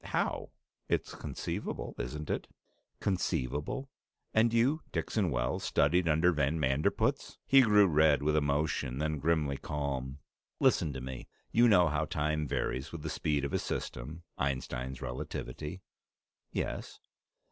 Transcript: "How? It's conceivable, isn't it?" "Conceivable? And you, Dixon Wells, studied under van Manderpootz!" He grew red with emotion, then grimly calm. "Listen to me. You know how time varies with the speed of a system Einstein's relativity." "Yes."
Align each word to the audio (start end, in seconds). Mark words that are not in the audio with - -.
"How? 0.03 0.49
It's 0.89 1.13
conceivable, 1.13 1.93
isn't 1.99 2.31
it?" 2.31 2.47
"Conceivable? 2.99 3.87
And 4.33 4.51
you, 4.51 4.81
Dixon 4.91 5.29
Wells, 5.29 5.63
studied 5.63 6.07
under 6.09 6.31
van 6.31 6.59
Manderpootz!" 6.59 7.37
He 7.45 7.61
grew 7.61 7.85
red 7.85 8.23
with 8.23 8.35
emotion, 8.35 8.97
then 8.97 9.19
grimly 9.19 9.57
calm. 9.57 10.17
"Listen 10.59 10.91
to 10.93 11.01
me. 11.01 11.27
You 11.51 11.67
know 11.67 11.87
how 11.87 12.05
time 12.05 12.47
varies 12.47 12.91
with 12.91 13.03
the 13.03 13.11
speed 13.11 13.45
of 13.45 13.53
a 13.53 13.59
system 13.59 14.23
Einstein's 14.39 15.03
relativity." 15.03 15.83
"Yes." 16.51 16.99